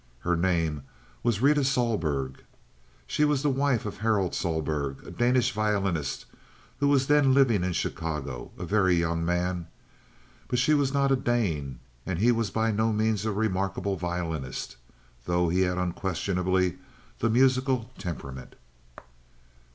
[0.21, 0.81] Her name
[1.21, 2.37] was Rita Sohlberg.
[3.05, 6.25] She was the wife of Harold Sohlberg, a Danish violinist
[6.79, 9.67] who was then living in Chicago, a very young man;
[10.47, 14.75] but she was not a Dane, and he was by no means a remarkable violinist,
[15.25, 16.79] though he had unquestionably
[17.19, 18.55] the musical temperament.